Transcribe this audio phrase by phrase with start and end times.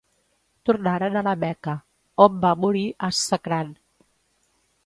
[0.69, 1.75] Tornaren a la Meca,
[2.27, 3.73] on va morir As-Sakran.